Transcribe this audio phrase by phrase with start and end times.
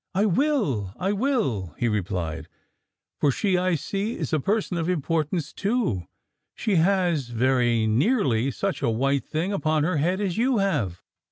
[0.15, 2.47] "I will, I will," he replied,
[3.19, 6.07] "for she, I see, is a person of importance too;
[6.55, 11.03] she has, very nearly, such a white thing upon her head as you have!"